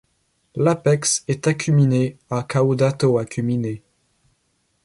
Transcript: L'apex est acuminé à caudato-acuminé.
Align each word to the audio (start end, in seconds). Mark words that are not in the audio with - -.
L'apex 0.55 1.23
est 1.27 1.45
acuminé 1.45 2.17
à 2.31 2.41
caudato-acuminé. 2.41 3.83